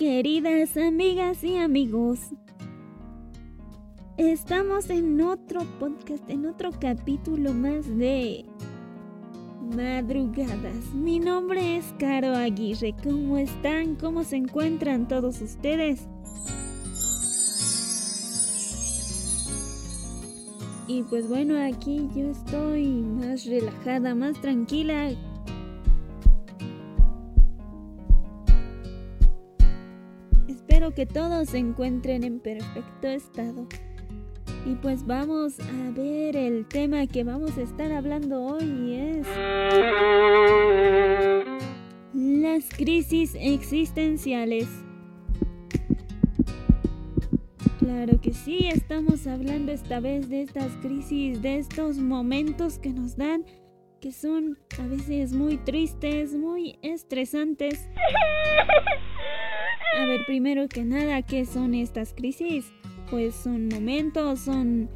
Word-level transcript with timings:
queridas 0.00 0.78
amigas 0.78 1.44
y 1.44 1.58
amigos. 1.58 2.20
Estamos 4.16 4.88
en 4.88 5.20
otro 5.20 5.60
podcast, 5.78 6.24
en 6.30 6.46
otro 6.46 6.70
capítulo 6.80 7.52
más 7.52 7.86
de 7.98 8.46
Madrugadas. 9.76 10.94
Mi 10.94 11.20
nombre 11.20 11.76
es 11.76 11.84
Caro 11.98 12.34
Aguirre. 12.34 12.94
¿Cómo 13.04 13.36
están? 13.36 13.94
¿Cómo 13.94 14.24
se 14.24 14.36
encuentran 14.36 15.06
todos 15.06 15.42
ustedes? 15.42 16.08
Y 20.88 21.02
pues 21.10 21.28
bueno, 21.28 21.62
aquí 21.62 22.08
yo 22.16 22.30
estoy 22.30 22.86
más 23.02 23.44
relajada, 23.44 24.14
más 24.14 24.40
tranquila, 24.40 25.10
Espero 30.80 30.94
que 30.94 31.04
todos 31.04 31.50
se 31.50 31.58
encuentren 31.58 32.24
en 32.24 32.40
perfecto 32.40 33.08
estado. 33.08 33.66
Y 34.64 34.76
pues 34.76 35.06
vamos 35.06 35.60
a 35.60 35.90
ver 35.90 36.34
el 36.34 36.64
tema 36.66 37.06
que 37.06 37.22
vamos 37.22 37.58
a 37.58 37.60
estar 37.60 37.92
hablando 37.92 38.42
hoy 38.42 38.94
es 38.94 39.26
las 42.14 42.66
crisis 42.70 43.36
existenciales. 43.38 44.68
Claro 47.78 48.18
que 48.22 48.32
sí, 48.32 48.68
estamos 48.72 49.26
hablando 49.26 49.72
esta 49.72 50.00
vez 50.00 50.30
de 50.30 50.40
estas 50.44 50.72
crisis, 50.76 51.42
de 51.42 51.58
estos 51.58 51.98
momentos 51.98 52.78
que 52.78 52.88
nos 52.88 53.18
dan, 53.18 53.44
que 54.00 54.12
son 54.12 54.56
a 54.82 54.86
veces 54.86 55.34
muy 55.34 55.58
tristes, 55.58 56.32
muy 56.32 56.78
estresantes. 56.80 57.86
A 59.96 60.04
ver, 60.04 60.24
primero 60.24 60.68
que 60.68 60.84
nada, 60.84 61.22
¿qué 61.22 61.44
son 61.44 61.74
estas 61.74 62.14
crisis? 62.14 62.72
Pues 63.10 63.34
son 63.34 63.68
momentos, 63.68 64.40
son, 64.40 64.88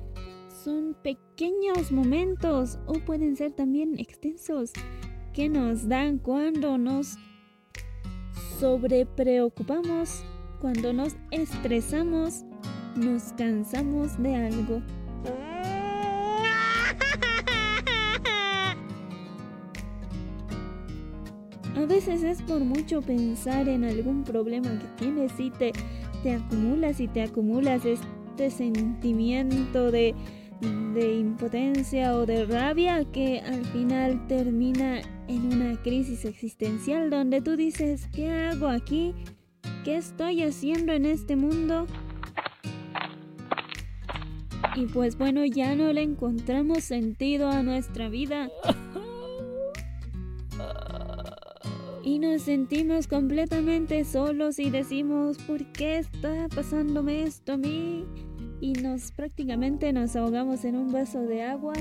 son 0.63 0.97
pequeños 1.03 1.91
momentos 1.91 2.79
o 2.87 2.95
pueden 2.95 3.37
ser 3.37 3.53
también 3.53 3.99
extensos 3.99 4.73
que 5.33 5.49
nos 5.49 5.89
dan 5.89 6.19
cuando 6.19 6.79
nos 6.79 7.19
sobrepreocupamos, 8.61 10.25
cuando 10.61 10.93
nos 10.93 11.17
estresamos, 11.33 12.45
nos 12.95 13.33
cansamos 13.33 14.23
de 14.23 14.37
algo. 14.37 14.81
A 21.85 21.87
veces 21.87 22.23
es 22.23 22.41
por 22.41 22.61
mucho 22.61 23.03
pensar 23.03 23.69
en 23.69 23.85
algún 23.85 24.25
problema 24.25 24.71
que 24.71 25.05
tienes 25.05 25.39
y 25.39 25.51
te, 25.51 25.71
te 26.23 26.33
acumulas 26.33 26.99
y 26.99 27.09
te 27.09 27.21
acumulas 27.21 27.85
este 27.85 28.51
sentimiento 28.51 29.91
de, 29.91 30.15
de 30.95 31.15
impotencia 31.17 32.17
o 32.17 32.25
de 32.25 32.47
rabia 32.47 33.05
que 33.05 33.41
al 33.41 33.67
final 33.67 34.27
termina 34.29 35.03
en 35.29 35.53
una 35.53 35.77
crisis 35.83 36.25
existencial 36.25 37.11
donde 37.11 37.43
tú 37.43 37.55
dices, 37.55 38.09
¿qué 38.15 38.31
hago 38.31 38.69
aquí? 38.69 39.15
¿Qué 39.85 39.97
estoy 39.97 40.43
haciendo 40.43 40.95
en 40.95 41.05
este 41.05 41.37
mundo? 41.37 41.87
Y 44.75 44.87
pues 44.87 45.19
bueno, 45.19 45.45
ya 45.45 45.77
no 45.77 45.93
le 45.93 46.01
encontramos 46.01 46.83
sentido 46.83 47.51
a 47.51 47.63
nuestra 47.63 48.09
vida. 48.09 48.49
Y 52.05 52.19
nos 52.19 52.43
sentimos 52.43 53.09
completamente 53.09 54.05
solos 54.05 54.59
y 54.59 54.69
decimos, 54.69 55.39
¿por 55.39 55.65
qué 55.73 55.99
está 55.99 56.49
pasándome 56.55 57.23
esto 57.23 57.55
a 57.55 57.57
mí? 57.57 58.05
Y 58.61 58.75
nos 58.75 59.11
prácticamente 59.11 59.91
nos 59.93 60.15
ahogamos 60.15 60.67
en 60.67 60.77
un 60.77 60.93
vaso 60.93 61.23
de 61.23 61.43
agua. 61.43 61.73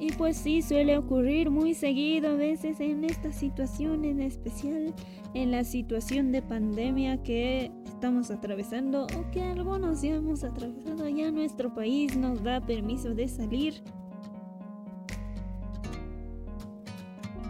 Y 0.00 0.12
pues 0.12 0.36
sí, 0.36 0.62
suele 0.62 0.98
ocurrir 0.98 1.50
muy 1.50 1.74
seguido 1.74 2.30
a 2.30 2.34
veces 2.34 2.80
en 2.80 3.04
esta 3.04 3.32
situación 3.32 4.04
en 4.04 4.20
especial, 4.20 4.92
en 5.34 5.52
la 5.52 5.62
situación 5.62 6.32
de 6.32 6.42
pandemia 6.42 7.22
que 7.22 7.70
estamos 7.84 8.32
atravesando 8.32 9.04
o 9.04 9.30
que 9.30 9.42
algunos 9.42 10.02
ya 10.02 10.16
hemos 10.16 10.42
atravesado, 10.42 11.08
ya 11.08 11.30
nuestro 11.30 11.72
país 11.72 12.16
nos 12.16 12.42
da 12.42 12.60
permiso 12.60 13.14
de 13.14 13.28
salir 13.28 13.82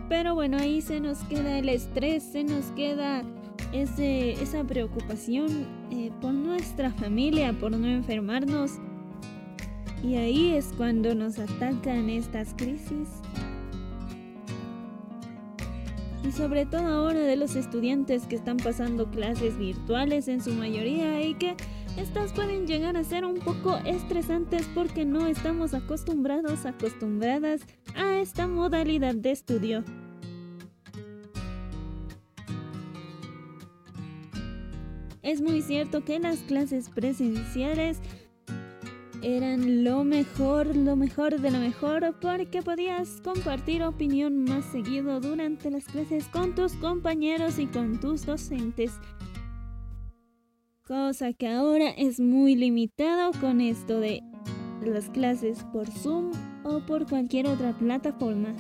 Pero 0.09 0.35
bueno, 0.35 0.57
ahí 0.59 0.81
se 0.81 1.01
nos 1.01 1.19
queda 1.25 1.59
el 1.59 1.69
estrés, 1.69 2.23
se 2.23 2.43
nos 2.43 2.67
queda 2.73 3.23
ese, 3.73 4.33
esa 4.33 4.65
preocupación 4.65 5.67
eh, 5.91 6.11
por 6.21 6.33
nuestra 6.33 6.91
familia, 6.93 7.53
por 7.53 7.73
no 7.73 7.87
enfermarnos. 7.87 8.73
Y 10.03 10.15
ahí 10.15 10.55
es 10.55 10.73
cuando 10.77 11.15
nos 11.15 11.39
atacan 11.39 12.09
estas 12.09 12.55
crisis. 12.55 13.09
Y 16.27 16.33
sobre 16.33 16.67
todo 16.67 16.87
ahora 16.87 17.21
de 17.21 17.37
los 17.37 17.57
estudiantes 17.57 18.27
que 18.27 18.37
están 18.37 18.57
pasando 18.57 19.11
clases 19.11 19.59
virtuales 19.59 20.29
en 20.29 20.43
su 20.43 20.53
mayoría 20.53 21.23
y 21.23 21.35
que 21.35 21.57
estas 22.00 22.32
pueden 22.32 22.66
llegar 22.66 22.97
a 22.97 23.04
ser 23.04 23.25
un 23.25 23.38
poco 23.41 23.76
estresantes 23.84 24.69
porque 24.75 25.04
no 25.04 25.26
estamos 25.26 25.75
acostumbrados, 25.75 26.64
acostumbradas 26.64 27.62
a 27.97 28.19
esta 28.19 28.47
modalidad 28.47 29.14
de 29.14 29.32
estudio. 29.32 29.84
Es 35.22 35.42
muy 35.42 35.60
cierto 35.60 36.04
que 36.04 36.20
las 36.20 36.38
clases 36.38 36.88
presenciales 36.88 38.00
eran 39.20 39.82
lo 39.82 40.04
mejor, 40.04 40.76
lo 40.76 40.94
mejor 40.94 41.41
de 41.41 41.50
lo 41.50 41.59
mejor, 41.59 42.15
porque 42.20 42.62
podías 42.62 43.20
compartir 43.22 43.82
opinión 43.82 44.44
más 44.44 44.65
seguido 44.66 45.20
durante 45.20 45.70
las 45.70 45.84
clases 45.84 46.28
con 46.28 46.54
tus 46.54 46.75
compañeros 46.75 47.59
y 47.59 47.66
con 47.66 47.98
tus 47.98 48.25
docentes. 48.25 48.92
Cosa 50.88 51.34
que 51.34 51.47
ahora 51.47 51.91
es 51.91 52.19
muy 52.19 52.56
limitado 52.56 53.32
con 53.43 53.60
esto 53.60 54.00
de 54.00 54.22
las 54.82 55.10
clases 55.10 55.62
por 55.71 55.87
Zoom 55.87 56.32
o 56.65 56.81
por 56.81 57.06
cualquier 57.06 57.47
otra 57.47 57.75
plataforma. 57.75 58.54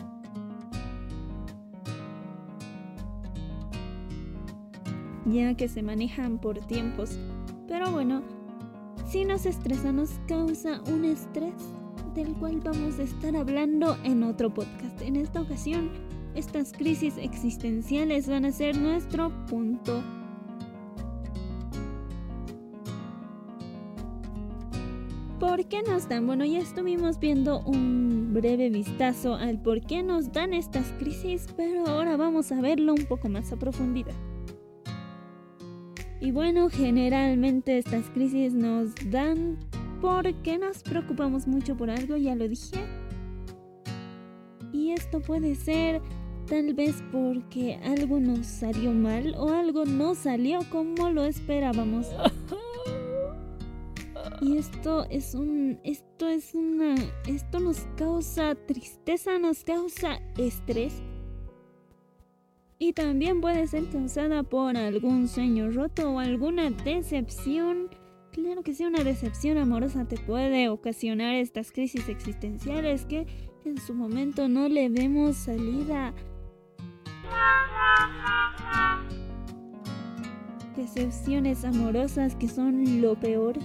ya 5.24 5.54
que 5.54 5.68
se 5.68 5.82
manejan 5.82 6.38
por 6.38 6.58
tiempos. 6.66 7.18
Pero 7.66 7.90
bueno, 7.90 8.22
si 9.06 9.24
nos 9.24 9.46
estresa 9.46 9.92
nos 9.92 10.10
causa 10.26 10.82
un 10.92 11.06
estrés 11.06 11.54
del 12.14 12.34
cual 12.34 12.60
vamos 12.62 12.98
a 12.98 13.04
estar 13.04 13.36
hablando 13.36 13.96
en 14.04 14.22
otro 14.22 14.52
podcast. 14.52 15.00
En 15.00 15.16
esta 15.16 15.40
ocasión, 15.40 15.90
estas 16.34 16.72
crisis 16.72 17.16
existenciales 17.16 18.28
van 18.28 18.44
a 18.44 18.52
ser 18.52 18.76
nuestro 18.76 19.30
punto. 19.46 20.02
¿Por 25.48 25.64
qué 25.64 25.82
nos 25.82 26.10
dan? 26.10 26.26
Bueno, 26.26 26.44
ya 26.44 26.58
estuvimos 26.58 27.18
viendo 27.18 27.60
un 27.60 28.34
breve 28.34 28.68
vistazo 28.68 29.34
al 29.34 29.58
por 29.62 29.80
qué 29.80 30.02
nos 30.02 30.30
dan 30.30 30.52
estas 30.52 30.92
crisis, 30.98 31.46
pero 31.56 31.86
ahora 31.86 32.18
vamos 32.18 32.52
a 32.52 32.60
verlo 32.60 32.92
un 32.92 33.06
poco 33.06 33.30
más 33.30 33.50
a 33.50 33.56
profundidad. 33.56 34.12
Y 36.20 36.32
bueno, 36.32 36.68
generalmente 36.68 37.78
estas 37.78 38.10
crisis 38.10 38.52
nos 38.52 38.94
dan 39.06 39.56
porque 40.02 40.58
nos 40.58 40.82
preocupamos 40.82 41.46
mucho 41.46 41.74
por 41.78 41.88
algo, 41.88 42.18
ya 42.18 42.34
lo 42.34 42.46
dije. 42.46 42.84
Y 44.70 44.90
esto 44.90 45.20
puede 45.20 45.54
ser 45.54 46.02
tal 46.46 46.74
vez 46.74 47.02
porque 47.10 47.80
algo 47.82 48.20
nos 48.20 48.46
salió 48.46 48.92
mal 48.92 49.34
o 49.38 49.48
algo 49.48 49.86
no 49.86 50.14
salió 50.14 50.60
como 50.70 51.08
lo 51.08 51.24
esperábamos. 51.24 52.06
Y 54.40 54.56
esto 54.56 55.04
es 55.10 55.34
un 55.34 55.80
esto 55.84 56.28
es 56.28 56.54
una 56.54 56.94
esto 57.26 57.60
nos 57.60 57.80
causa 57.96 58.54
tristeza, 58.54 59.38
nos 59.38 59.64
causa 59.64 60.20
estrés 60.36 61.02
y 62.78 62.92
también 62.92 63.40
puede 63.40 63.66
ser 63.66 63.88
causada 63.90 64.44
por 64.44 64.76
algún 64.76 65.26
sueño 65.26 65.70
roto 65.70 66.12
o 66.12 66.20
alguna 66.20 66.70
decepción. 66.70 67.88
Claro 68.32 68.62
que 68.62 68.72
sí, 68.72 68.84
una 68.84 69.02
decepción 69.02 69.58
amorosa 69.58 70.04
te 70.04 70.16
puede 70.16 70.68
ocasionar 70.68 71.34
estas 71.34 71.72
crisis 71.72 72.08
existenciales 72.08 73.04
que 73.04 73.26
en 73.64 73.78
su 73.78 73.94
momento 73.94 74.48
no 74.48 74.68
le 74.68 74.88
vemos 74.88 75.36
salida. 75.36 76.14
Decepciones 80.76 81.64
amorosas 81.64 82.36
que 82.36 82.48
son 82.48 83.02
lo 83.02 83.18
peor. 83.18 83.58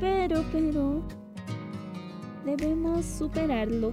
Pero, 0.00 0.44
pero, 0.50 1.02
debemos 2.44 3.04
superarlo. 3.04 3.92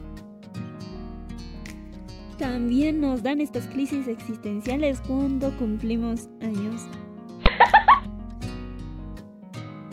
también 2.38 3.02
nos 3.02 3.24
dan 3.24 3.42
estas 3.42 3.68
crisis 3.68 4.08
existenciales 4.08 5.02
cuando 5.02 5.52
cumplimos 5.58 6.30
años. 6.42 6.88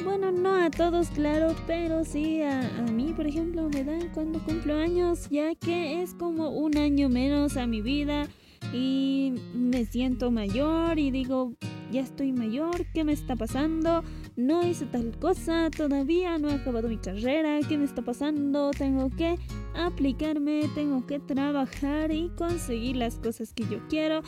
Bueno, 0.04 0.30
no 0.30 0.54
a 0.54 0.70
todos, 0.70 1.08
claro, 1.08 1.56
pero 1.66 2.04
sí 2.04 2.40
a, 2.42 2.60
mí, 2.92 3.12
por 3.16 3.26
ejemplo, 3.26 3.68
me 3.68 3.82
dan 3.82 4.10
cuando 4.12 4.38
cumplo 4.38 4.76
años, 4.76 5.28
ya 5.30 5.54
que 5.54 6.02
es 6.02 6.14
como 6.14 6.50
un 6.50 6.76
año 6.76 7.08
menos 7.08 7.56
a 7.56 7.66
mi 7.66 7.80
vida 7.80 8.28
y 8.72 9.34
me 9.54 9.86
siento 9.86 10.30
mayor 10.30 10.98
y 10.98 11.10
digo, 11.10 11.54
ya 11.90 12.02
estoy 12.02 12.32
mayor, 12.32 12.86
¿qué 12.92 13.02
me 13.02 13.12
está 13.12 13.34
pasando? 13.34 14.04
No 14.36 14.66
hice 14.66 14.86
tal 14.86 15.16
cosa, 15.20 15.70
todavía 15.70 16.38
no 16.38 16.48
he 16.48 16.54
acabado 16.54 16.88
mi 16.88 16.96
carrera, 16.96 17.60
¿qué 17.68 17.78
me 17.78 17.84
está 17.84 18.02
pasando? 18.02 18.72
Tengo 18.72 19.08
que 19.10 19.38
aplicarme, 19.76 20.62
tengo 20.74 21.06
que 21.06 21.20
trabajar 21.20 22.10
y 22.10 22.30
conseguir 22.30 22.96
las 22.96 23.14
cosas 23.16 23.52
que 23.52 23.64
yo 23.68 23.78
quiero. 23.88 24.22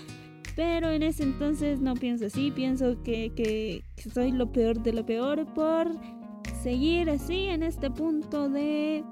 Pero 0.55 0.91
en 0.91 1.03
ese 1.03 1.25
entonces 1.25 1.81
no 1.81 1.95
pienso 1.95 2.27
así, 2.27 2.53
pienso 2.53 3.03
que, 3.03 3.33
que, 3.35 3.83
soy 4.13 4.31
lo 4.31 4.53
peor 4.53 4.81
de 4.81 4.93
lo 4.93 5.05
peor 5.05 5.45
por 5.55 5.89
seguir 6.63 7.11
así 7.11 7.47
en 7.47 7.65
este 7.65 7.91
punto 7.91 8.49
de 8.49 9.03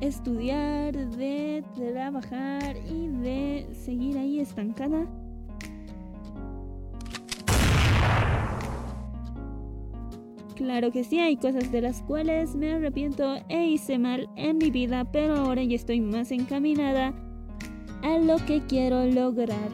estudiar, 0.00 0.94
de 1.16 1.64
trabajar 1.74 2.76
y 2.76 3.08
de 3.08 3.66
seguir 3.72 4.16
ahí 4.18 4.38
estancada. 4.38 5.04
Claro 10.54 10.92
que 10.92 11.02
sí, 11.04 11.18
hay 11.18 11.36
cosas 11.36 11.72
de 11.72 11.80
las 11.80 12.02
cuales 12.02 12.54
me 12.54 12.72
arrepiento 12.72 13.36
e 13.48 13.66
hice 13.66 13.98
mal 13.98 14.28
en 14.36 14.58
mi 14.58 14.70
vida, 14.70 15.04
pero 15.10 15.36
ahora 15.36 15.62
ya 15.62 15.76
estoy 15.76 16.00
más 16.00 16.30
encaminada 16.30 17.14
a 18.02 18.18
lo 18.18 18.36
que 18.44 18.60
quiero 18.66 19.06
lograr. 19.06 19.70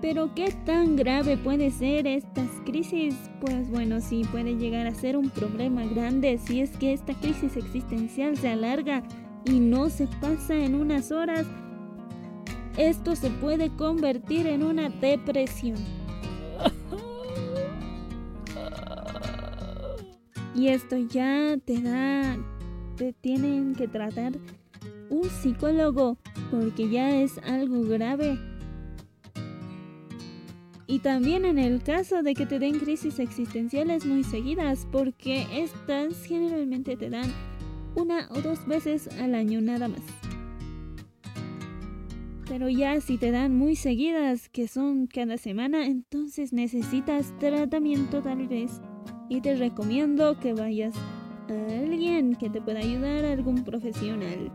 Pero 0.00 0.32
¿qué 0.34 0.52
tan 0.64 0.96
grave 0.96 1.36
puede 1.36 1.70
ser 1.70 2.06
estas 2.06 2.48
crisis? 2.64 3.16
Pues 3.40 3.68
bueno, 3.70 4.00
sí 4.00 4.22
puede 4.30 4.56
llegar 4.56 4.86
a 4.86 4.94
ser 4.94 5.16
un 5.16 5.28
problema 5.30 5.84
grande 5.84 6.38
si 6.38 6.60
es 6.60 6.70
que 6.76 6.92
esta 6.92 7.14
crisis 7.14 7.56
existencial 7.56 8.36
se 8.36 8.48
alarga 8.48 9.02
y 9.44 9.58
no 9.58 9.90
se 9.90 10.06
pasa 10.20 10.54
en 10.54 10.76
unas 10.76 11.10
horas. 11.10 11.46
Esto 12.76 13.16
se 13.16 13.30
puede 13.30 13.70
convertir 13.70 14.46
en 14.46 14.62
una 14.62 14.88
depresión. 14.88 15.78
Y 20.58 20.70
esto 20.70 20.96
ya 20.96 21.56
te 21.64 21.80
da, 21.80 22.36
te 22.96 23.12
tienen 23.12 23.76
que 23.76 23.86
tratar 23.86 24.32
un 25.08 25.22
psicólogo 25.30 26.18
porque 26.50 26.90
ya 26.90 27.16
es 27.16 27.38
algo 27.38 27.82
grave. 27.82 28.36
Y 30.88 30.98
también 30.98 31.44
en 31.44 31.60
el 31.60 31.80
caso 31.80 32.24
de 32.24 32.34
que 32.34 32.44
te 32.44 32.58
den 32.58 32.80
crisis 32.80 33.20
existenciales 33.20 34.04
muy 34.04 34.24
seguidas, 34.24 34.88
porque 34.90 35.46
estas 35.52 36.24
generalmente 36.24 36.96
te 36.96 37.08
dan 37.08 37.32
una 37.94 38.28
o 38.30 38.40
dos 38.40 38.66
veces 38.66 39.06
al 39.20 39.36
año 39.36 39.60
nada 39.60 39.86
más. 39.86 40.02
Pero 42.48 42.68
ya 42.68 43.00
si 43.00 43.16
te 43.16 43.30
dan 43.30 43.56
muy 43.56 43.76
seguidas, 43.76 44.48
que 44.48 44.66
son 44.66 45.06
cada 45.06 45.36
semana, 45.36 45.86
entonces 45.86 46.52
necesitas 46.52 47.32
tratamiento 47.38 48.22
tal 48.22 48.48
vez. 48.48 48.80
Y 49.28 49.40
te 49.40 49.56
recomiendo 49.56 50.38
que 50.38 50.54
vayas 50.54 50.94
a 51.48 51.82
alguien 51.82 52.34
que 52.34 52.50
te 52.50 52.60
pueda 52.60 52.80
ayudar, 52.80 53.24
algún 53.24 53.64
profesional. 53.64 54.50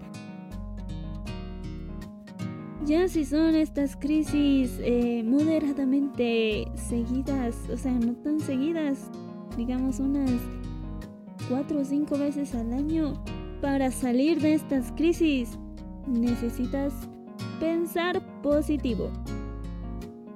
Ya 2.86 3.08
si 3.08 3.24
son 3.24 3.56
estas 3.56 3.96
crisis 3.96 4.78
eh, 4.81 5.24
moderadamente 5.24 6.68
seguidas, 6.75 7.56
o 7.72 7.78
sea, 7.78 7.94
no 7.94 8.14
tan 8.16 8.42
seguidas, 8.42 9.10
digamos 9.56 10.00
unas 10.00 10.31
cuatro 11.48 11.80
o 11.80 11.86
cinco 11.86 12.18
veces 12.18 12.54
al 12.56 12.74
año, 12.74 13.14
para 13.62 13.90
salir 13.92 14.42
de 14.42 14.56
estas 14.56 14.92
crisis 14.92 15.58
necesitas 16.08 16.94
pensar 17.62 18.22
positivo, 18.42 19.10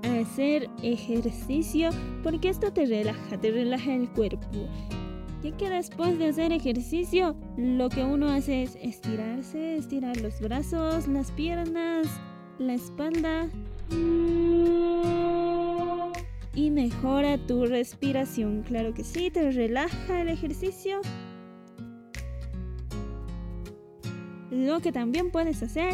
hacer 0.07 0.69
ejercicio, 0.83 1.89
porque 2.23 2.49
esto 2.49 2.71
te 2.71 2.85
relaja, 2.85 3.37
te 3.39 3.51
relaja 3.51 3.93
el 3.93 4.09
cuerpo. 4.09 4.47
Ya 5.43 5.55
que 5.55 5.69
después 5.69 6.17
de 6.17 6.29
hacer 6.29 6.51
ejercicio, 6.51 7.35
lo 7.57 7.89
que 7.89 8.03
uno 8.03 8.29
hace 8.29 8.63
es 8.63 8.75
estirarse, 8.81 9.77
estirar 9.77 10.17
los 10.17 10.39
brazos, 10.39 11.07
las 11.07 11.31
piernas, 11.31 12.07
la 12.57 12.73
espalda 12.73 13.47
y 16.53 16.71
mejora 16.71 17.37
tu 17.37 17.65
respiración. 17.65 18.63
Claro 18.63 18.93
que 18.93 19.03
sí, 19.03 19.29
te 19.29 19.51
relaja 19.51 20.21
el 20.21 20.29
ejercicio. 20.29 21.01
Lo 24.49 24.79
que 24.79 24.91
también 24.91 25.29
puedes 25.29 25.61
hacer 25.61 25.93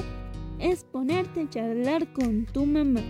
es 0.60 0.86
ponerte 0.86 1.42
a 1.42 1.50
charlar 1.50 2.14
con 2.14 2.46
tu 2.46 2.66
mamá. 2.66 3.02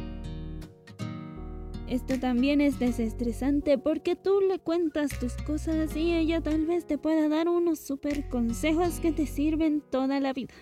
Esto 1.87 2.17
también 2.19 2.61
es 2.61 2.79
desestresante 2.79 3.77
porque 3.77 4.15
tú 4.15 4.39
le 4.41 4.59
cuentas 4.59 5.19
tus 5.19 5.33
cosas 5.33 5.95
y 5.95 6.13
ella 6.13 6.41
tal 6.41 6.65
vez 6.65 6.85
te 6.85 6.97
pueda 6.97 7.27
dar 7.27 7.49
unos 7.49 7.79
super 7.79 8.27
consejos 8.29 8.99
que 8.99 9.11
te 9.11 9.25
sirven 9.25 9.81
toda 9.91 10.19
la 10.19 10.33
vida. 10.33 10.53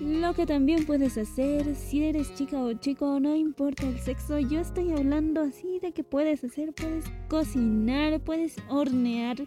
Lo 0.00 0.32
que 0.32 0.46
también 0.46 0.86
puedes 0.86 1.18
hacer 1.18 1.74
si 1.76 2.02
eres 2.04 2.34
chica 2.34 2.58
o 2.62 2.72
chico, 2.72 3.20
no 3.20 3.36
importa 3.36 3.86
el 3.86 3.98
sexo, 3.98 4.38
yo 4.38 4.60
estoy 4.60 4.92
hablando 4.92 5.42
así 5.42 5.78
de 5.78 5.92
que 5.92 6.04
puedes 6.04 6.42
hacer, 6.42 6.72
puedes 6.72 7.04
cocinar, 7.28 8.18
puedes 8.20 8.56
hornear. 8.68 9.46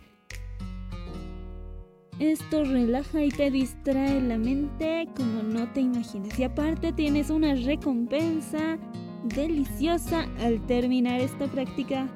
Esto 2.19 2.63
relaja 2.63 3.23
y 3.23 3.29
te 3.29 3.49
distrae 3.49 4.21
la 4.21 4.37
mente 4.37 5.07
como 5.15 5.43
no 5.43 5.71
te 5.73 5.81
imaginas. 5.81 6.37
Y 6.37 6.43
aparte 6.43 6.93
tienes 6.93 7.29
una 7.29 7.55
recompensa 7.55 8.77
deliciosa 9.23 10.27
al 10.39 10.65
terminar 10.67 11.19
esta 11.19 11.47
práctica. 11.47 12.07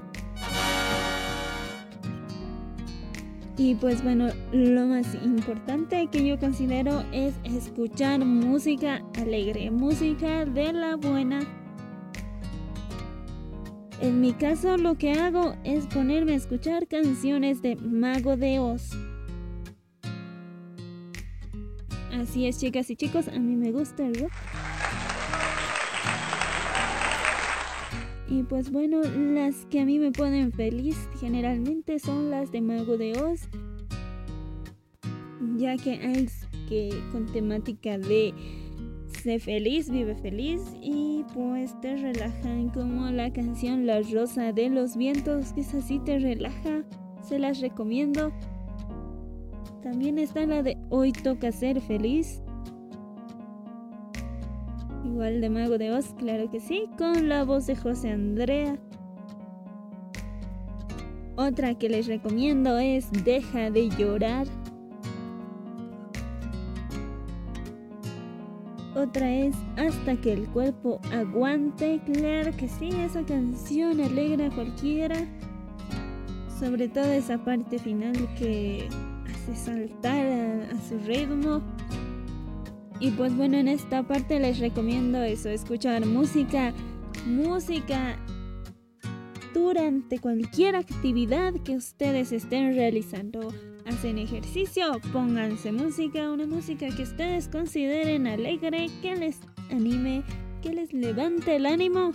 Y 3.58 3.74
pues 3.74 4.04
bueno, 4.04 4.28
lo 4.52 4.86
más 4.86 5.16
importante 5.16 6.08
que 6.12 6.24
yo 6.24 6.38
considero 6.38 7.04
es 7.12 7.34
escuchar 7.44 8.24
música 8.24 9.04
alegre, 9.20 9.72
música 9.72 10.46
de 10.46 10.74
la 10.74 10.96
buena. 10.96 11.40
En 14.00 14.22
mi 14.22 14.34
caso 14.34 14.78
lo 14.78 14.96
que 14.96 15.14
hago 15.14 15.56
es 15.64 15.88
ponerme 15.88 16.34
a 16.34 16.36
escuchar 16.36 16.88
canciones 16.88 17.64
de 17.64 17.76
Mago 17.78 18.38
de 18.38 18.60
Oz. 18.60 18.92
Así 22.14 22.48
es 22.48 22.60
chicas 22.60 22.90
y 22.90 22.96
chicos, 22.96 23.28
a 23.28 23.40
mí 23.40 23.56
me 23.56 23.72
gusta 23.72 24.06
el 24.06 24.16
rock. 24.16 24.32
Y 28.30 28.44
pues 28.44 28.72
bueno, 28.72 29.02
las 29.02 29.66
que 29.68 29.80
a 29.80 29.86
mí 29.86 30.00
me 30.00 30.12
ponen 30.12 30.52
feliz 30.52 30.98
generalmente 31.20 32.00
son 32.00 32.30
las 32.30 32.52
de 32.52 32.62
Mago 32.62 32.98
de 32.98 33.14
Oz. 33.22 33.48
Ya 35.58 35.78
que 35.78 35.92
hay 35.92 36.28
que 36.68 36.90
con 37.12 37.26
temática 37.28 37.98
de 37.98 38.34
sé 39.24 39.40
feliz, 39.40 39.90
vive 39.90 40.16
feliz 40.16 40.62
y 40.82 41.26
pues 41.34 41.80
te 41.82 41.96
relajan 41.96 42.70
como 42.70 43.10
la 43.12 43.32
canción 43.32 43.88
La 43.88 44.02
Rosa 44.02 44.52
de 44.52 44.70
los 44.70 44.98
Vientos, 44.98 45.54
que 45.54 45.62
es 45.62 45.74
así 45.74 46.00
te 46.00 46.20
relaja, 46.20 46.84
se 47.22 47.40
las 47.40 47.60
recomiendo. 47.60 48.32
También 49.82 50.18
está 50.20 50.46
la 50.46 50.64
de 50.64 50.78
Hoy 50.90 51.12
toca 51.12 51.52
ser 51.52 51.80
feliz, 51.82 52.42
Igual 55.08 55.42
de 55.42 55.50
Mago 55.50 55.78
de 55.78 55.92
Oz, 55.92 56.14
claro 56.18 56.50
que 56.52 56.60
sí, 56.60 56.86
con 56.98 57.30
la 57.30 57.44
voz 57.44 57.66
de 57.66 57.76
José 57.76 58.12
Andrea. 58.12 58.78
Otra 61.36 61.76
que 61.76 61.90
les 61.90 62.08
recomiendo 62.08 62.78
es 62.78 63.10
Deja 63.24 63.72
de 63.72 63.90
llorar. 63.90 64.46
Otra 68.96 69.32
es 69.32 69.56
Hasta 69.78 70.16
que 70.18 70.34
el 70.34 70.48
cuerpo 70.50 71.00
aguante. 71.14 72.02
Claro 72.12 72.52
que 72.58 72.68
sí, 72.68 72.90
esa 72.90 73.24
canción 73.24 74.02
alegra 74.02 74.48
a 74.48 74.52
cualquiera. 74.52 75.18
Sobre 76.60 76.90
todo 76.90 77.06
esa 77.06 77.38
parte 77.38 77.80
final 77.80 78.14
que 78.38 78.90
saltar 79.56 80.70
a 80.72 80.90
su 80.90 81.00
ritmo. 81.00 81.62
Y 83.00 83.12
pues 83.12 83.36
bueno, 83.36 83.58
en 83.58 83.68
esta 83.68 84.04
parte 84.04 84.40
les 84.40 84.60
recomiendo 84.60 85.22
eso, 85.22 85.50
escuchar 85.50 86.06
música, 86.06 86.74
música 87.26 88.18
durante 89.54 90.20
cualquier 90.20 90.76
actividad 90.76 91.54
que 91.64 91.76
ustedes 91.76 92.32
estén 92.32 92.76
realizando. 92.76 93.54
Hacen 93.86 94.18
ejercicio, 94.18 95.00
pónganse 95.14 95.72
música, 95.72 96.32
una 96.32 96.46
música 96.46 96.88
que 96.90 97.04
ustedes 97.04 97.48
consideren 97.48 98.28
alegre, 98.28 98.88
que 99.02 99.16
les 99.16 99.40
anime, 99.72 100.24
que 100.62 100.74
les 100.74 100.92
levante 100.92 101.56
el 101.56 101.66
ánimo. 101.66 102.12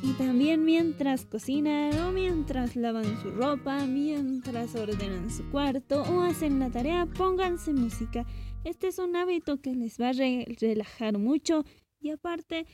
Y 0.00 0.12
también 0.12 0.64
mientras 0.64 1.24
cocinan 1.24 1.98
o 1.98 2.12
mientras 2.12 2.76
lavan 2.76 3.20
su 3.20 3.32
ropa, 3.32 3.84
mientras 3.84 4.76
ordenan 4.76 5.28
su 5.28 5.50
cuarto 5.50 6.02
o 6.02 6.20
hacen 6.22 6.60
la 6.60 6.70
tarea, 6.70 7.06
pónganse 7.06 7.72
música. 7.72 8.24
Este 8.62 8.88
es 8.88 9.00
un 9.00 9.16
hábito 9.16 9.60
que 9.60 9.74
les 9.74 10.00
va 10.00 10.10
a 10.10 10.12
relajar 10.12 11.18
mucho 11.18 11.64
y 12.00 12.10
aparte, 12.10 12.66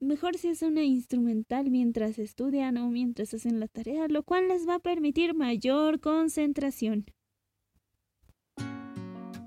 mejor 0.00 0.36
si 0.36 0.48
es 0.48 0.60
una 0.60 0.84
instrumental 0.84 1.70
mientras 1.70 2.18
estudian 2.18 2.76
o 2.76 2.90
mientras 2.90 3.32
hacen 3.32 3.58
la 3.58 3.68
tarea, 3.68 4.06
lo 4.08 4.22
cual 4.22 4.48
les 4.48 4.68
va 4.68 4.74
a 4.74 4.80
permitir 4.80 5.32
mayor 5.32 6.00
concentración. 6.00 7.06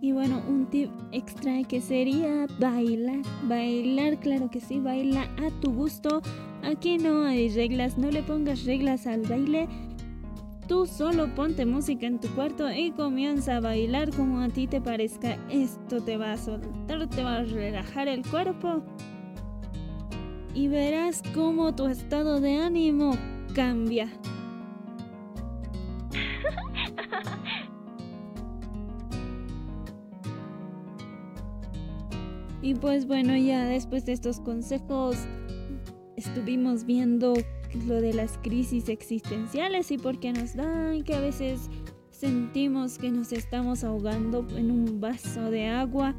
Y 0.01 0.13
bueno, 0.13 0.41
un 0.47 0.65
tip 0.67 0.89
extra 1.11 1.61
que 1.63 1.81
sería 1.81 2.47
bailar. 2.57 3.19
Bailar, 3.43 4.19
claro 4.19 4.49
que 4.49 4.61
sí, 4.61 4.79
baila 4.79 5.23
a 5.23 5.49
tu 5.59 5.73
gusto. 5.73 6.21
Aquí 6.63 6.97
no 6.97 7.23
hay 7.23 7.49
reglas, 7.49 7.97
no 7.97 8.09
le 8.09 8.23
pongas 8.23 8.63
reglas 8.63 9.07
al 9.07 9.23
baile. 9.23 9.67
Tú 10.69 10.85
solo 10.85 11.33
ponte 11.35 11.65
música 11.65 12.05
en 12.05 12.19
tu 12.19 12.29
cuarto 12.29 12.71
y 12.71 12.91
comienza 12.91 13.57
a 13.57 13.59
bailar 13.59 14.11
como 14.11 14.39
a 14.39 14.49
ti 14.49 14.67
te 14.67 14.79
parezca. 14.79 15.37
Esto 15.49 16.01
te 16.01 16.15
va 16.15 16.33
a 16.33 16.37
soltar, 16.37 17.09
te 17.09 17.23
va 17.23 17.37
a 17.37 17.43
relajar 17.43 18.07
el 18.07 18.25
cuerpo. 18.25 18.83
Y 20.53 20.67
verás 20.67 21.23
cómo 21.33 21.75
tu 21.75 21.87
estado 21.87 22.39
de 22.39 22.57
ánimo 22.57 23.11
cambia. 23.53 24.09
Y 32.69 32.75
pues 32.75 33.07
bueno, 33.07 33.35
ya 33.35 33.65
después 33.65 34.05
de 34.05 34.13
estos 34.13 34.39
consejos 34.39 35.17
estuvimos 36.15 36.85
viendo 36.85 37.33
lo 37.87 37.99
de 37.99 38.13
las 38.13 38.37
crisis 38.37 38.89
existenciales 38.89 39.89
y 39.89 39.97
por 39.97 40.19
qué 40.19 40.33
nos 40.33 40.55
dan, 40.55 41.01
que 41.01 41.15
a 41.15 41.19
veces 41.19 41.67
sentimos 42.11 42.99
que 42.99 43.09
nos 43.09 43.33
estamos 43.33 43.83
ahogando 43.83 44.45
en 44.55 44.69
un 44.69 45.01
vaso 45.01 45.49
de 45.49 45.65
agua, 45.65 46.13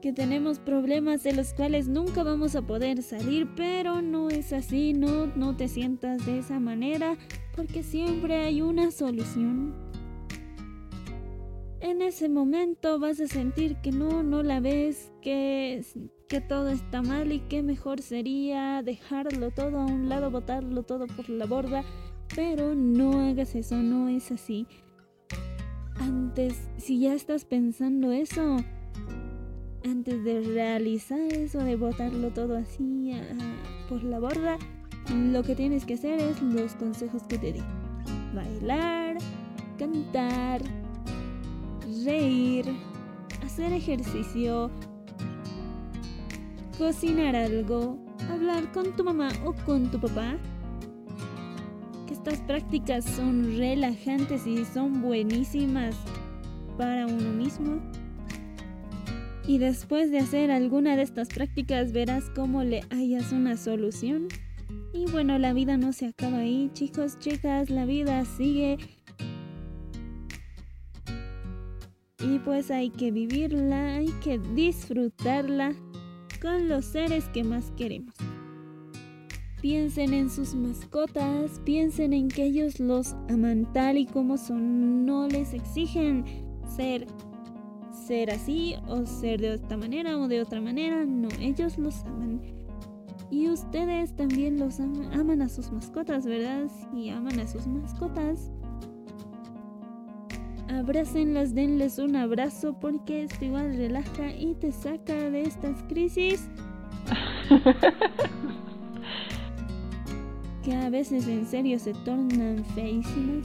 que 0.00 0.14
tenemos 0.14 0.60
problemas 0.60 1.22
de 1.24 1.34
los 1.34 1.52
cuales 1.52 1.86
nunca 1.88 2.22
vamos 2.22 2.56
a 2.56 2.62
poder 2.62 3.02
salir, 3.02 3.46
pero 3.54 4.00
no 4.00 4.30
es 4.30 4.54
así, 4.54 4.94
no, 4.94 5.26
no 5.26 5.54
te 5.58 5.68
sientas 5.68 6.24
de 6.24 6.38
esa 6.38 6.58
manera, 6.58 7.18
porque 7.54 7.82
siempre 7.82 8.36
hay 8.36 8.62
una 8.62 8.92
solución 8.92 9.74
en 11.84 12.00
ese 12.00 12.30
momento 12.30 12.98
vas 12.98 13.20
a 13.20 13.26
sentir 13.26 13.76
que 13.82 13.92
no, 13.92 14.22
no 14.22 14.42
la 14.42 14.58
ves, 14.58 15.12
que, 15.20 15.84
que 16.28 16.40
todo 16.40 16.70
está 16.70 17.02
mal 17.02 17.30
y 17.30 17.40
que 17.40 17.62
mejor 17.62 18.00
sería 18.00 18.82
dejarlo 18.82 19.50
todo 19.50 19.80
a 19.80 19.84
un 19.84 20.08
lado, 20.08 20.30
botarlo 20.30 20.84
todo 20.84 21.06
por 21.06 21.28
la 21.28 21.44
borda, 21.44 21.84
pero 22.34 22.74
no 22.74 23.28
hagas 23.28 23.54
eso, 23.54 23.76
no 23.76 24.08
es 24.08 24.32
así. 24.32 24.66
Antes, 25.96 26.58
si 26.78 27.00
ya 27.00 27.12
estás 27.12 27.44
pensando 27.44 28.12
eso, 28.12 28.56
antes 29.84 30.24
de 30.24 30.40
realizar 30.40 31.20
eso, 31.34 31.58
de 31.58 31.76
botarlo 31.76 32.30
todo 32.30 32.56
así 32.56 33.12
por 33.90 34.02
la 34.04 34.20
borda, 34.20 34.56
lo 35.14 35.42
que 35.42 35.54
tienes 35.54 35.84
que 35.84 35.94
hacer 35.94 36.18
es 36.18 36.40
los 36.40 36.76
consejos 36.76 37.24
que 37.24 37.36
te 37.36 37.52
di. 37.52 37.62
Bailar, 38.34 39.18
cantar, 39.78 40.62
reír, 42.04 42.66
hacer 43.44 43.72
ejercicio, 43.72 44.70
cocinar 46.78 47.34
algo, 47.36 47.98
hablar 48.30 48.70
con 48.72 48.94
tu 48.96 49.04
mamá 49.04 49.28
o 49.44 49.52
con 49.64 49.90
tu 49.90 50.00
papá. 50.00 50.36
Estas 52.10 52.40
prácticas 52.40 53.04
son 53.04 53.56
relajantes 53.58 54.46
y 54.46 54.64
son 54.64 55.02
buenísimas 55.02 55.94
para 56.78 57.06
uno 57.06 57.30
mismo. 57.30 57.80
Y 59.46 59.58
después 59.58 60.10
de 60.10 60.18
hacer 60.18 60.50
alguna 60.50 60.96
de 60.96 61.02
estas 61.02 61.28
prácticas 61.28 61.92
verás 61.92 62.30
cómo 62.34 62.64
le 62.64 62.82
hayas 62.90 63.32
una 63.32 63.56
solución. 63.56 64.28
Y 64.94 65.04
bueno, 65.10 65.38
la 65.38 65.52
vida 65.52 65.76
no 65.76 65.92
se 65.92 66.06
acaba 66.06 66.38
ahí, 66.38 66.70
chicos, 66.72 67.18
chicas, 67.18 67.68
la 67.68 67.84
vida 67.84 68.24
sigue 68.24 68.78
y 72.20 72.38
pues 72.38 72.70
hay 72.70 72.90
que 72.90 73.10
vivirla, 73.10 73.96
hay 73.96 74.08
que 74.22 74.38
disfrutarla 74.38 75.74
con 76.40 76.68
los 76.68 76.84
seres 76.84 77.28
que 77.28 77.44
más 77.44 77.72
queremos. 77.76 78.14
Piensen 79.60 80.12
en 80.12 80.28
sus 80.28 80.54
mascotas, 80.54 81.60
piensen 81.64 82.12
en 82.12 82.28
que 82.28 82.44
ellos 82.44 82.80
los 82.80 83.14
aman 83.30 83.72
tal 83.72 83.96
y 83.96 84.06
como 84.06 84.36
son, 84.36 85.06
no 85.06 85.26
les 85.26 85.54
exigen 85.54 86.24
ser 86.76 87.06
ser 88.06 88.30
así 88.30 88.76
o 88.88 89.06
ser 89.06 89.40
de 89.40 89.54
esta 89.54 89.76
manera 89.76 90.18
o 90.18 90.28
de 90.28 90.42
otra 90.42 90.60
manera, 90.60 91.04
no, 91.04 91.28
ellos 91.40 91.78
los 91.78 92.04
aman. 92.04 92.40
Y 93.30 93.48
ustedes 93.48 94.14
también 94.14 94.58
los 94.58 94.78
aman, 94.78 95.12
aman 95.14 95.42
a 95.42 95.48
sus 95.48 95.72
mascotas, 95.72 96.26
¿verdad? 96.26 96.66
Si 96.92 97.08
aman 97.08 97.40
a 97.40 97.46
sus 97.46 97.66
mascotas, 97.66 98.52
Abrácenlas, 100.68 101.54
denles 101.54 101.98
un 101.98 102.16
abrazo 102.16 102.74
porque 102.80 103.24
esto 103.24 103.44
igual 103.44 103.76
relaja 103.76 104.32
y 104.32 104.54
te 104.54 104.72
saca 104.72 105.14
de 105.14 105.42
estas 105.42 105.82
crisis. 105.88 106.48
que 110.64 110.74
a 110.74 110.88
veces 110.88 111.28
en 111.28 111.46
serio 111.46 111.78
se 111.78 111.92
tornan 111.92 112.64
feísimas. 112.74 113.44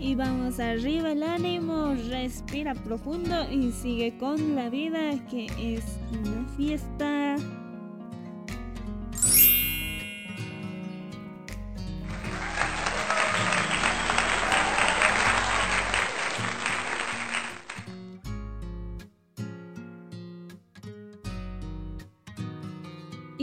Y 0.00 0.16
vamos 0.16 0.58
arriba 0.58 1.12
el 1.12 1.22
ánimo, 1.22 1.94
respira 2.08 2.74
profundo 2.74 3.48
y 3.52 3.70
sigue 3.70 4.18
con 4.18 4.56
la 4.56 4.68
vida 4.68 5.12
que 5.30 5.46
es 5.58 5.84
una 6.10 6.44
fiesta. 6.56 7.36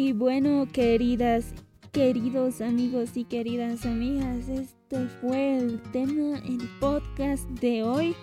Y 0.01 0.13
bueno, 0.13 0.65
queridas, 0.71 1.53
queridos 1.91 2.61
amigos 2.61 3.17
y 3.17 3.25
queridas 3.25 3.85
amigas, 3.85 4.47
este 4.47 5.07
fue 5.19 5.57
el 5.57 5.81
tema, 5.91 6.37
el 6.37 6.69
podcast 6.79 7.43
de 7.49 7.83
hoy. 7.83 8.15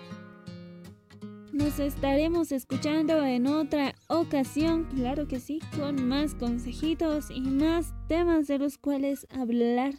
Nos 1.53 1.77
estaremos 1.77 2.51
escuchando 2.51 3.23
en 3.23 3.45
otra 3.45 3.93
ocasión, 4.07 4.85
claro 4.85 5.27
que 5.27 5.39
sí, 5.39 5.59
con 5.77 6.07
más 6.07 6.33
consejitos 6.33 7.29
y 7.29 7.41
más 7.41 7.93
temas 8.07 8.47
de 8.47 8.57
los 8.57 8.79
cuales 8.79 9.27
hablar. 9.29 9.93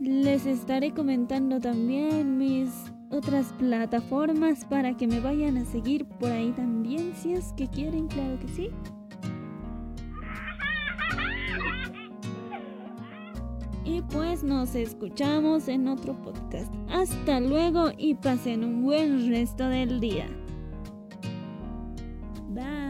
Les 0.00 0.44
estaré 0.44 0.92
comentando 0.92 1.60
también 1.60 2.36
mis 2.36 2.68
otras 3.12 3.52
plataformas 3.52 4.64
para 4.64 4.96
que 4.96 5.06
me 5.06 5.20
vayan 5.20 5.56
a 5.56 5.64
seguir 5.66 6.04
por 6.18 6.32
ahí 6.32 6.50
también, 6.50 7.14
si 7.14 7.34
es 7.34 7.52
que 7.52 7.68
quieren, 7.68 8.08
claro 8.08 8.36
que 8.40 8.48
sí. 8.48 8.70
pues 14.02 14.42
nos 14.42 14.74
escuchamos 14.74 15.68
en 15.68 15.88
otro 15.88 16.14
podcast. 16.22 16.72
Hasta 16.88 17.40
luego 17.40 17.90
y 17.96 18.14
pasen 18.14 18.64
un 18.64 18.82
buen 18.82 19.28
resto 19.28 19.68
del 19.68 20.00
día. 20.00 20.26
Bye. 22.48 22.89